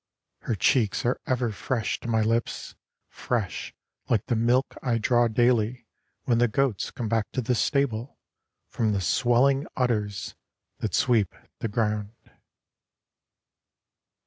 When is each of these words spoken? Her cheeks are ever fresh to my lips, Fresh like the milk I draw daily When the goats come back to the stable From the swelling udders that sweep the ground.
Her 0.39 0.55
cheeks 0.55 1.05
are 1.05 1.21
ever 1.27 1.51
fresh 1.51 1.99
to 1.99 2.07
my 2.07 2.23
lips, 2.23 2.73
Fresh 3.07 3.75
like 4.09 4.25
the 4.25 4.35
milk 4.35 4.75
I 4.81 4.97
draw 4.97 5.27
daily 5.27 5.85
When 6.23 6.39
the 6.39 6.47
goats 6.47 6.89
come 6.89 7.07
back 7.07 7.31
to 7.33 7.39
the 7.43 7.53
stable 7.53 8.17
From 8.67 8.93
the 8.93 9.01
swelling 9.01 9.67
udders 9.77 10.33
that 10.79 10.95
sweep 10.95 11.35
the 11.59 11.67
ground. 11.67 12.15